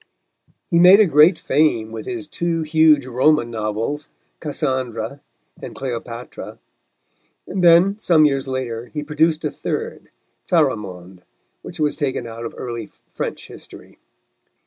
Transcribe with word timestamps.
He 0.71 0.79
made 0.79 0.99
a 0.99 1.05
great 1.05 1.37
fame 1.37 1.91
with 1.91 2.07
his 2.07 2.25
two 2.25 2.63
huge 2.63 3.05
Roman 3.05 3.51
novels, 3.51 4.07
Cassandra 4.39 5.21
and 5.61 5.75
Cleopatra, 5.75 6.57
and 7.45 7.63
then, 7.63 7.99
some 7.99 8.25
years 8.25 8.47
later, 8.47 8.87
he 8.87 9.03
produced 9.03 9.45
a 9.45 9.51
third, 9.51 10.09
Pharamond 10.49 11.21
which 11.61 11.79
was 11.79 11.95
taken 11.95 12.25
out 12.25 12.45
of 12.45 12.55
early 12.57 12.89
French 13.11 13.45
history. 13.47 13.99